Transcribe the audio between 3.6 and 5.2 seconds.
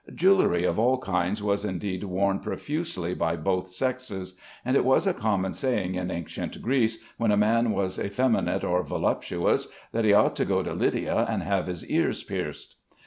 sexes, and it was a